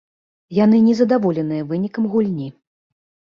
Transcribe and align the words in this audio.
Яны 0.59 0.77
незадаволеныя 0.85 1.67
вынікам 1.73 2.07
гульні. 2.13 2.47